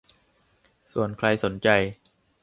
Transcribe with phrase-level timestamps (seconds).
[0.93, 1.67] ส่วนใครสนใจ